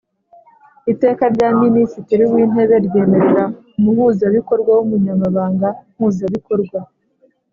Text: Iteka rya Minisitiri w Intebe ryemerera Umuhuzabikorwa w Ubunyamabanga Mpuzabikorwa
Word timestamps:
Iteka 0.91 1.23
rya 1.33 1.49
Minisitiri 1.63 2.23
w 2.31 2.33
Intebe 2.43 2.75
ryemerera 2.85 3.43
Umuhuzabikorwa 3.77 4.69
w 4.77 4.79
Ubunyamabanga 4.85 5.67
Mpuzabikorwa 5.95 6.79